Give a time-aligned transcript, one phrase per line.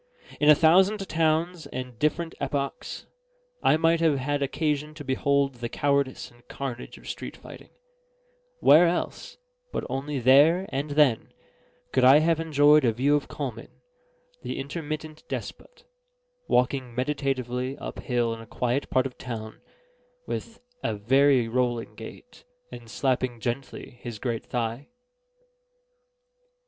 [0.39, 3.05] In a thousand towns and different epochs
[3.61, 7.69] I might have had occasion to behold the cowardice and carnage of street fighting;
[8.61, 9.37] where else,
[9.71, 11.31] but only there and then,
[11.91, 13.67] could I have enjoyed a view of Coleman
[14.41, 15.83] (the intermittent despot)
[16.47, 19.61] walking meditatively up hill in a quiet part of town,
[20.25, 24.87] with a very rolling gait, and slapping gently his great thigh?